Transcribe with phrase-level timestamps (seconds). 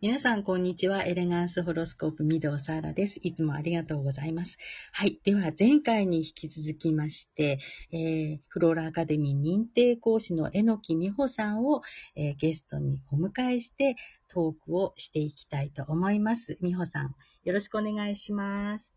[0.00, 1.04] 皆さん、こんにちは。
[1.04, 3.20] エレガンスホロスコープ、御堂サーラです。
[3.22, 4.58] いつもありがとうございます。
[4.92, 5.20] はい。
[5.22, 7.60] では、前回に引き続きまして、
[7.92, 11.82] えー、フローラアカデミー認定講師の榎木美穂さんを、
[12.16, 13.94] えー、ゲストにお迎えして、
[14.28, 16.58] トークをしていきたいと思います。
[16.60, 17.14] 美穂さん、
[17.44, 18.92] よろしくお願いします。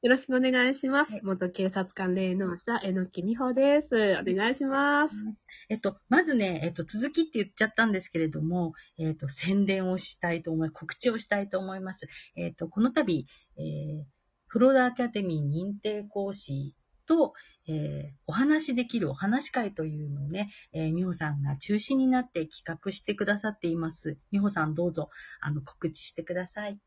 [0.00, 1.12] よろしくお願いします。
[1.14, 3.88] はい、元警察官霊能者、えのきみほです。
[4.20, 5.48] お願いします。
[5.68, 12.06] えっと、まずね、えっと、続きって言っちゃったんですけれども、えっと、宣伝をしたいと思い、告知をしたいと思います。
[12.36, 13.26] えっと、この度、
[13.56, 14.04] えー、
[14.46, 16.76] フローラアカデミー認定講師
[17.06, 17.32] と、
[17.66, 24.16] えー、お話できるお話会というのをね、えー、美穂さんが中心になって企画してくださっています。
[24.30, 26.78] 美穂さんどうぞ、あの、告知してください。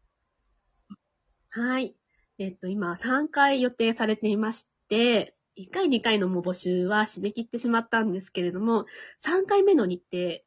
[1.50, 1.98] はい。
[2.42, 8.88] えっと、今3回予定されていまして、1回、2回のも募集は締め切ってしまったんですけれども、
[9.24, 10.40] 3回目の日程、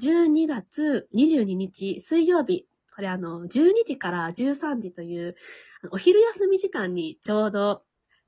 [0.00, 5.36] 12月22日水曜日、これあの、12時から13時という、
[5.90, 7.82] お昼休み時間にちょうど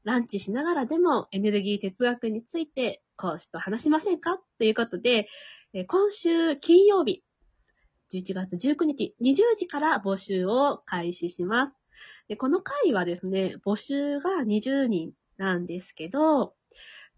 [0.05, 4.39] ランチしながらでもエネルギー哲学について講師と話しませんか？
[4.59, 5.31] ということで、
[5.87, 7.25] 今週金曜日、
[8.13, 11.73] 11月19日20時から募集を開始します。
[12.29, 16.55] で、この回はですね、募集が20人なんですけど、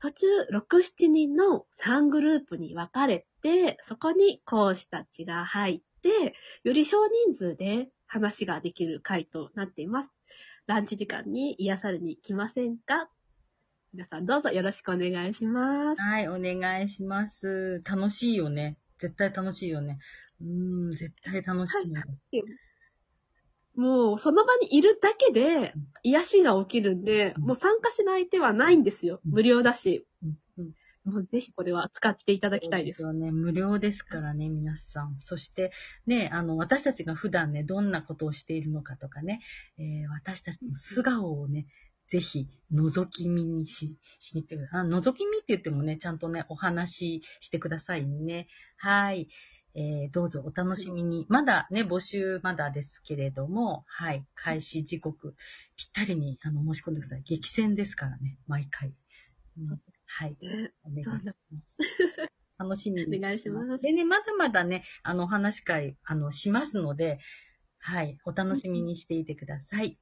[0.01, 10.11] 途中6、7人の3グループに分かれて、そこに講師たちが入って、より少人数で話ができる回となっています。
[10.67, 13.11] ランチ時間に癒されに来ませんか？
[13.93, 16.01] 皆さんどうぞよろしくお願いします。
[16.01, 17.83] はい、お願いします。
[17.85, 18.79] 楽しいよね。
[18.99, 19.99] 絶対楽しいよね。
[20.41, 22.01] うん、絶対楽しい、ね。
[22.01, 22.45] はい
[23.77, 29.21] もうその場にいるだけで癒しが起きるんで、もう参加しない手はないんですよ。
[29.25, 30.07] 無料だし。
[31.05, 33.03] もうぜひこれは使っていただきたいです。
[33.03, 33.33] そうね。
[33.33, 35.17] 無料ですからね、皆さん。
[35.19, 35.73] そして、
[36.07, 39.41] ね、あの、私たちが普段ね、どんなことをしているのかとかね、
[39.79, 41.67] えー、私たちの素顔をね、
[42.07, 44.81] ぜひ、覗き見にし、しに行ってください。
[44.81, 48.49] あ、覗き見って言ってもね、ちゃんとね、お話ししてくださいね。
[48.77, 49.29] はい。
[49.75, 51.27] えー、どうぞお楽しみに。
[51.29, 55.37] まだね、募集まだですけれども、はい、開始時刻、
[55.77, 57.23] ぴったりにあの申し込んでください。
[57.23, 58.93] 激戦ですからね、毎回。
[59.59, 60.37] うん、はい、
[60.85, 61.39] お願いします。
[62.59, 63.19] 楽しみに。
[63.19, 63.81] お願いします。
[63.81, 67.19] でね、まだまだね、あの、お話会、あの、しますので、
[67.79, 69.99] はい、お楽しみにしていてください。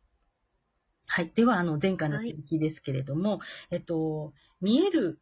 [1.07, 1.33] はい。
[1.35, 5.21] では、あの、前回の続きですけれども、はい、えっと、見える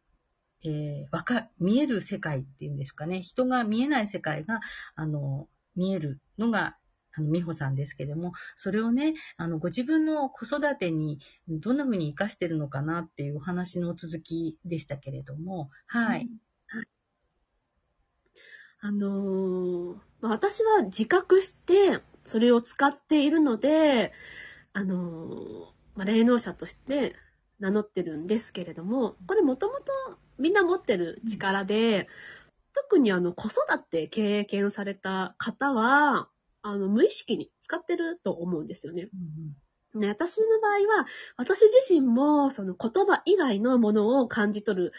[0.63, 3.21] えー、わか、見える世界っていうんですかね。
[3.21, 4.61] 人が見えない世界が、
[4.95, 6.77] あの、見えるのが、
[7.13, 16.21] あの、美穂さんですけども、それをね、あの、ご自分の子育てにどんな風に活かしてるのかなっていうお話の続きでしたけれども、はい。
[16.21, 16.37] うん
[18.79, 24.13] あのー、私は自覚してそれを使っているので、
[24.71, 25.65] あのー、
[25.95, 27.15] まあ、霊能者として
[27.59, 32.07] 名乗ってるんですけれども、これもともとみんな持ってる力で、
[32.73, 36.29] 特にあの子育て経験された方は、
[36.61, 39.09] あの無意識に使ってると思うんですよね。
[39.93, 44.93] うん、ね私の場合は、私自身もその言葉以外のものを感じ取る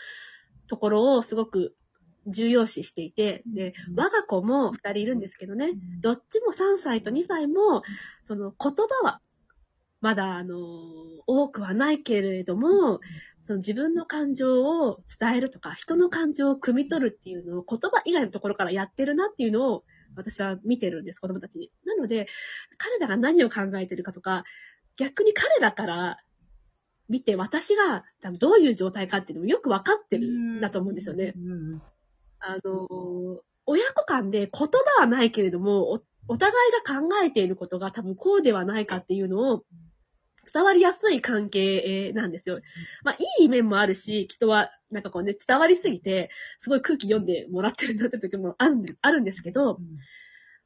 [0.66, 1.75] ところをすごく
[2.26, 7.82] 重要視していて、で、我が子も二人いるんですけどね、どっちも3歳と2歳も、
[8.25, 9.20] その言葉は
[10.00, 10.56] まだ、あの、
[11.26, 13.00] 多くはないけれども、
[13.49, 19.85] その自分の感情を伝えるとか、人の感情を汲み取るっていうのを言葉以外のところからやってるなっていうのを
[20.17, 21.71] 私は見てるんです、子供たちに。
[21.87, 22.29] なので、
[22.77, 24.45] 彼らが何を考えてるかとか、
[24.99, 26.19] 逆に彼らから
[27.09, 31.33] 見て私が多分どういう状態かっていうのもよくわかってるんだと思うんですよね。
[32.41, 39.65] あの、親子間で言葉はないけれどもお、お互いが考えていることが多分こうではないかっていうのを
[40.53, 42.61] 伝わりやすい関係なんですよ。
[43.03, 49.99] まあ、いい面もあるし、人は、なんかこうね、伝わりすぎて、すごい空気読んでもらってるなって時もあるんであるんですけど、うん、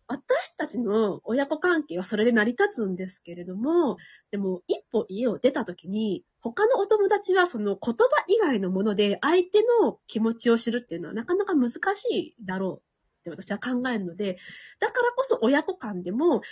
[0.07, 3.97] 私たちの親子関係はそれで成り立つんですけれども、
[4.31, 11.79] でも、一歩家を出た時に、他のお友達はその言葉以外のもので相手の気持ちを知るっていうのはなかなか難し
[12.11, 12.83] いだろ
[13.25, 14.39] うって私は考えるので、
[14.81, 16.43] だからこそ親子間でも、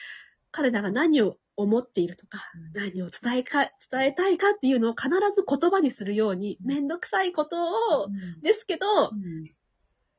[0.52, 2.40] 彼らが何を思っているとか、
[2.74, 6.88] 何を伝えか、伝えたいかっていうのを必ず言葉にするように、めん。
[6.88, 7.56] どくさいこと
[8.02, 8.08] を、
[8.42, 8.86] ですけど、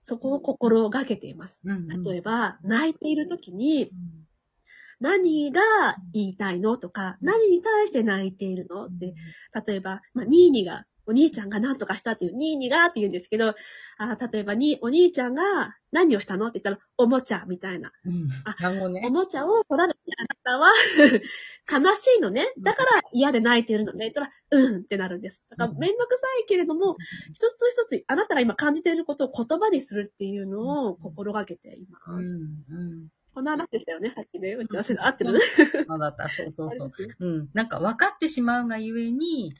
[0.06, 1.56] そこを心がけています。
[2.06, 3.92] 例えば、泣いている時に、
[5.00, 5.62] 何が
[6.14, 9.16] 言いたいのとか、何に対して泣いているのって、
[9.66, 13.56] 例えば、まあ、ニーニがお兄ちゃんが何とかしたっていう、ニーニがって言うんですけど、
[13.98, 17.92] あ例えばに、お兄ちゃんが何をしたのって言ったら、おもちゃみたいな。
[18.06, 18.30] うん。
[18.46, 19.10] あ単語ねお。
[19.10, 20.72] もちゃを取られてあなたは
[21.72, 22.54] 悲しいのね。
[22.60, 24.00] だから嫌で泣いてるのね。
[24.06, 25.42] 言ったら、うんってなるんです。
[25.50, 26.98] だからうんめんどくさいけれども、
[27.34, 32.12] 一つ一つあなたが今感じていることを言葉にするっていうのを心がけています。
[32.12, 32.22] うん。
[32.22, 33.08] うん。
[33.34, 34.56] この話でしたよね、さっきね。
[34.56, 35.40] 打ち合わせが合ってるね。
[35.88, 36.28] そうだった。
[36.30, 36.68] そうそうそう。
[36.70, 37.50] あれですねうん。
[37.54, 39.54] なんか分かってしまうがゆえに、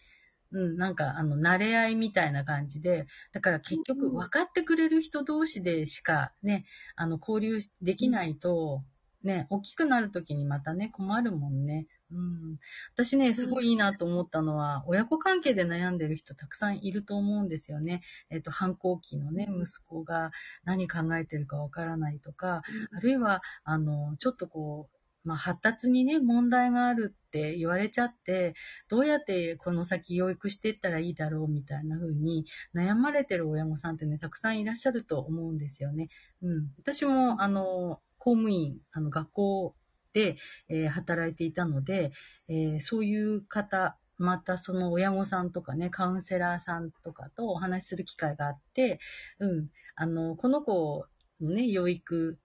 [0.52, 6.66] うん、なんか、あの、慣れ合いみたいな感じで、だから結局うん分かってくれる人同士でしかね、
[6.96, 8.84] あの、交流できないと、
[9.24, 11.88] ね、大きくなるときにまたね、困るもんね。
[12.12, 12.58] うん。
[12.96, 18.02] 私ね、すごいいいなと思ったのは、親子関係で悩んでる人たくさんいると思うんですよね。
[18.30, 20.32] えっと、反抗期のね、息子が
[20.66, 22.64] 何考えてるかわからないとか、
[22.96, 28.56] あるいは、あの、ちょっとこう、まあ、発達にね、問題があるって言われちゃって、
[28.90, 32.46] どうやってこの先養育していったらいいだろうみたいな風に
[32.76, 36.10] 悩まれてる親御さんってね、たくさんいらっしゃると思うんですよね。
[36.42, 36.68] うん。
[36.80, 39.76] 私も、あの、公務員、あの、学校
[40.14, 40.38] で、
[40.70, 42.12] えー働いていたので、
[42.48, 49.00] えーそういう方、またその親御さんとかね、カウンセラーさんとかとお話しする機会があって、
[49.40, 51.08] うん、あの、この子
[51.42, 52.38] のね、養育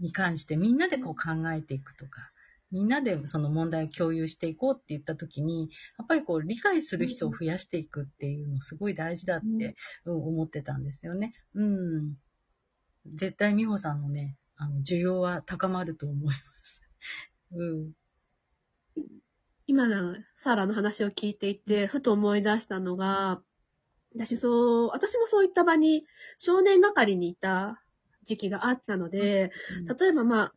[0.00, 2.32] に関してみんなでこう考えていくとか、
[2.72, 5.68] みんなでその問題を共有していこうって言ったときに、
[5.98, 11.34] やっぱりこう理解する人を増やしていくっていうのすごい大事だって、うん思ってたんですよね。
[11.54, 12.14] うん。
[13.14, 16.82] 絶対美穂さんのね、あの、需要は高まると思います。
[17.52, 17.92] うん。
[19.66, 23.42] 今のサーラの話を聞いていて、ふと思い出したのが、
[24.14, 26.06] 私そう、私もそういった場に
[26.38, 27.82] 少年係にいた
[28.24, 29.52] 時期があったので、
[30.00, 30.54] 例えばまあ、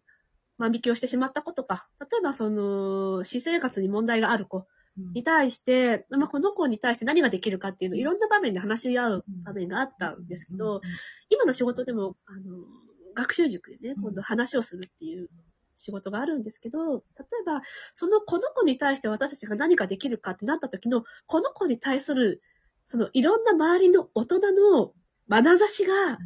[0.58, 4.68] 万引きをしてしまった子とか、例えばその、私生活に問題がある子
[5.14, 10.82] に対して、まあこの子に対して何ができるかっていうのをいろんな場面で話し合う場面があったんですけど、
[11.30, 12.64] 今の仕事でも、あの、
[13.14, 14.04] 学習塾でね、うん。
[14.04, 15.30] 今度話をするっていう
[15.76, 17.00] 仕事があるんですけど、例
[17.42, 17.62] えば、
[17.94, 22.42] そのこの子に対して私たちが何かできるかってなった時の、この子に対する、
[22.86, 24.94] そのいろんな周りの大人の
[25.28, 26.18] 眼差しが、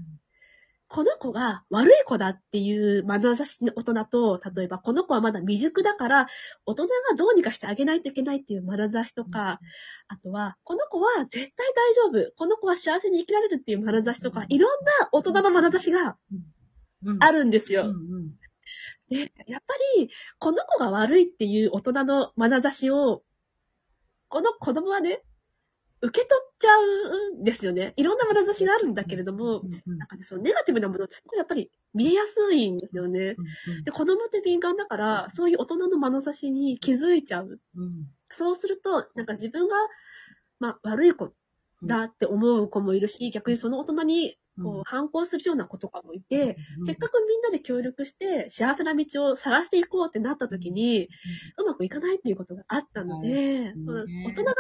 [0.90, 6.28] この子が悪い子だっていう眼差しの大人と、例えばこの子はまだ未熟だから、
[6.66, 9.60] 大人がどうにかしてあげないといけないっていう眼差しとか、
[10.08, 12.34] あとは、この子は絶対大丈夫。
[12.36, 16.18] この子は幸せに生きられるっていう眼差しとか、いろんな大人の眼差しが
[17.20, 17.86] あるるんですよ。
[19.10, 20.10] で、やっぱり、
[20.40, 23.22] この子が悪いっていう大人の眼差しを、
[24.28, 25.22] この子供はね、
[26.02, 27.94] 受け取っちゃうんですよね。
[27.98, 33.36] いろんな眼差しがあるんだけれども、うんなんかね、そのネガティブなものってすごいやっぱり見えやすいんですよね。
[33.84, 37.60] で、子供って敏感だから、そういう大人の眼差しに気づいちゃう。
[37.76, 39.76] うんそうすると、なんか自分が、
[40.60, 41.34] まあ、悪い子
[41.84, 51.08] だって思う子もいるし、逆にその大人に、こう、反抗するような子とかもいて、せっかくみんなで協力して幸せな道を探していこうってなった時に、
[51.58, 54.26] うまくいかないっていうことがあったので、うん。
[54.26, 54.54] 大人側の、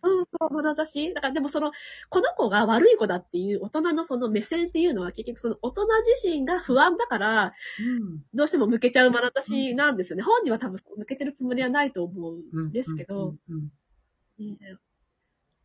[0.00, 1.14] そうそう、眼差し。
[1.14, 1.70] だからでもその、
[2.08, 5.86] この子が悪い子だっていう大人のその目線っていうのは結局その大人
[6.22, 8.22] 自身が不安だから、うん。
[8.34, 10.22] どうしても向けちゃう眼差しなんですよね。
[10.24, 13.36] 本人は多分向けてるつもりはないと思うんですけど、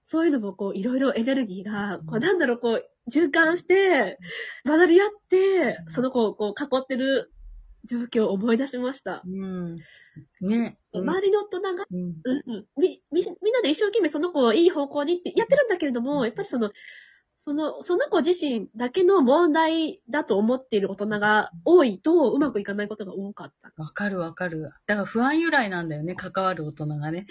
[0.03, 4.17] そういうのもこう、いろいろエネルギーが、こう、なんだろう、こう、循環して、
[4.65, 5.93] 混ざり合ってう、ん。
[5.93, 7.31] その子をこう、囲ってる
[7.85, 9.21] 状況を思い出しました。
[9.25, 9.77] うん。
[10.41, 10.77] ね。
[10.93, 11.99] 周りの大人が、うん。
[11.99, 16.71] うんうん、み、み、みんなで一生懸命その子をいい方向にってやってるんだけれども、やっぱりその、
[17.35, 23.73] その、その子自身だけの問題だと思っている大人が多いと、うまくいかないことが多かった。
[23.81, 24.71] わかるわかる。
[24.85, 27.25] だから不安由来なんだよね、関わる大人がね。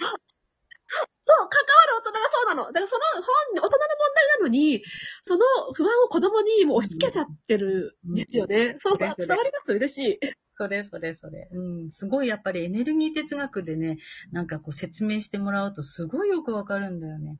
[1.21, 2.67] そう、関わる大人がそうなの。
[2.67, 3.23] だからその本、
[3.55, 3.77] 大人の問
[4.15, 4.83] 題なのに、
[5.23, 8.75] その不安を子供にもう押し付けちゃってるんですよね。
[8.79, 10.15] そうそう、伝わります嬉しい。
[10.51, 11.49] それそれそれ。
[11.51, 11.91] うん。
[11.91, 13.97] すごいやっぱりエネルギー哲学でね、
[14.31, 17.37] なんかこう説明してもらうとすごいよくわかるんだよね。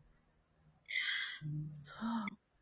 [1.74, 2.00] そう。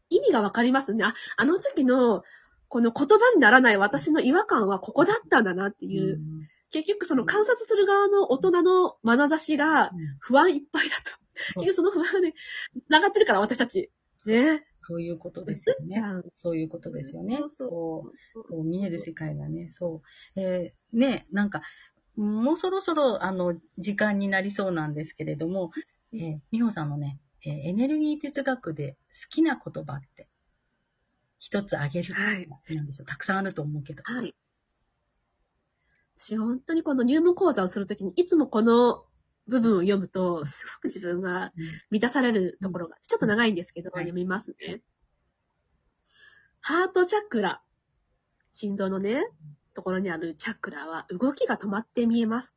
[0.09, 1.05] 意味がわかりますね。
[1.05, 2.23] あ、あの時の、
[2.67, 6.17] この言葉にならない私の違和感はここだったんだなっていう。
[6.17, 11.21] ん結局その観察する側の大人の眼差しが不安いっぱいだと。
[11.61, 12.33] 結局その不安で
[12.87, 13.91] 繋がってるから私たち。
[14.27, 14.65] ね。
[14.75, 16.23] そういうことですよね。
[16.35, 17.37] そういうことですよね。
[17.37, 20.01] そうそうこう見える世界がね、そ
[20.35, 20.39] う。
[20.39, 21.63] えーね、なんか、
[22.15, 25.71] もうそろそろ、あの、時間になりそうなんですけれども、
[26.13, 30.27] えー、美穂さんのね、えーエネルギー哲学で好きな言葉って、
[31.39, 33.07] 一つあげるはいなんでしょう。
[33.07, 34.03] たくさんあると思うけど。
[34.03, 34.35] はい。
[36.21, 39.03] 私本当にこの入門講座をするときに、いつもこの
[39.47, 41.51] 部分を読むと、すごく自分が
[41.89, 44.83] 満たされるところが、ちょっと長いんですけど、はい読みますね。
[46.59, 47.63] ハートチャクラ。
[48.51, 49.23] 心臓のね、
[49.73, 52.55] ところにあるチャクラは動きが止まって見えます。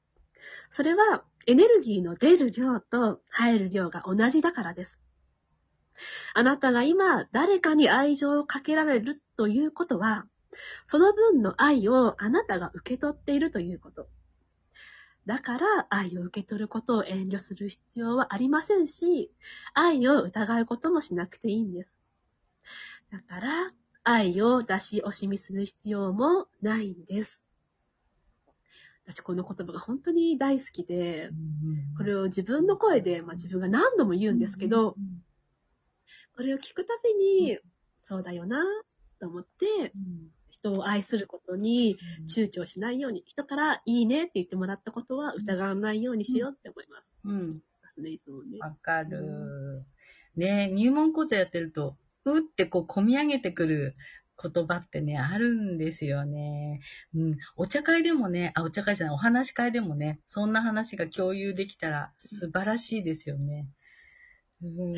[0.69, 5.01] それはエネルギーの出る量と入る量が同じだからです。
[6.35, 10.27] あなたが今誰かに愛情をかけられるということは、
[10.85, 14.09] その分の愛をあなたが受け取っているということ。
[15.27, 19.31] だから愛を受け取ることを遠慮する必要はありませんし、
[19.73, 21.93] 愛を疑うこともしなくていいんです。
[23.11, 27.41] だから、愛を出し惜しみする必要もないんです。
[29.07, 31.31] 私この言葉が本当に大好きで、
[31.97, 34.95] これを自分の声で、まあ、自分が何度も言うんですけど、
[36.37, 37.59] これを聞くたびに、
[38.03, 38.63] そうだよな、
[39.21, 39.93] と思って、
[40.65, 41.99] 人を愛することに
[42.35, 47.15] 躊躇しないように、人からいいねって言ってもらったことは疑わないようにしようって思います。
[47.25, 47.49] うん。
[47.49, 47.55] ま
[47.95, 48.59] すね、いつもね。
[48.61, 49.85] わかる。
[50.37, 53.95] ね入門講座やってると、うってこう、込み上げてくる
[54.43, 56.81] 言葉ってね、あるんですよね。
[57.15, 57.37] うん。
[57.57, 63.69] お茶会でもね、あ、お茶会じゃない、お話し会でもね、そんな話が共有できたら素晴らしいですよね。
[64.63, 64.95] うん。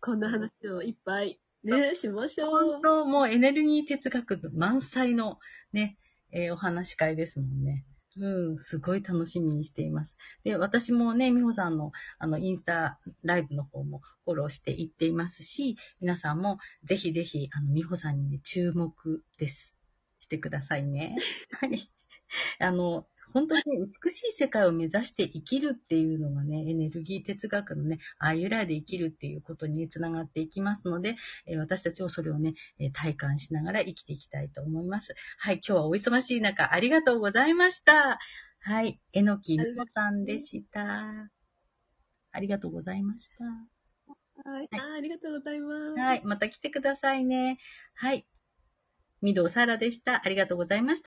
[0.00, 2.50] こんな話をいっぱいね、しましょう。
[2.72, 5.38] 本当、もうエネルギー哲学満載の
[5.72, 5.98] ね、
[6.32, 7.84] えーお話し会ですもんね。
[8.16, 10.16] うん、すごい楽しみにしています。
[10.42, 19.76] で、私もね、美穂さんの、あの、インスタライブの方もフォローしていっていますし、皆さんもぜひぜひ、あの、美穂さんにね、注目です。
[20.18, 21.16] してくださいね。
[21.60, 21.90] はい。
[22.58, 35.14] あの、本当にね美しい世界を目指して生きるっていうのがね、エネルギー哲学のね、ああいうらいで生きるっていうことにつながっていきますので、えー私たちもそれをね、えー体感しながら生きていきたいと思います。
[35.38, 38.18] はい、今日はお忙しい中、ありがとうございました。
[38.60, 41.30] はい、えのきみこさんでした。
[42.32, 43.44] ありがとうございました。
[44.50, 44.68] はい。
[44.72, 46.00] あーありがとうございます。
[46.00, 47.58] はい、また来てくださいね。
[47.94, 48.26] はい。
[49.22, 50.22] 御堂サラでした。
[50.24, 50.98] ありがとうございました。